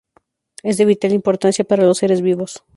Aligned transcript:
Es 0.63 0.77
de 0.77 0.85
vital 0.85 1.11
importancia 1.11 1.63
para 1.63 1.83
los 1.85 1.99
seres 1.99 2.23
vivos. 2.23 2.63